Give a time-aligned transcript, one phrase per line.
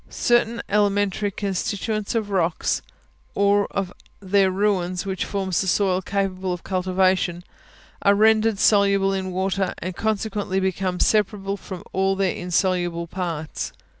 [0.09, 2.81] certain elementary constituents of rocks,
[3.35, 7.43] or of their ruins, which form the soil capable of cultivation,
[8.01, 13.73] are rendered soluble in water, and consequently become separable from all their insoluble parts.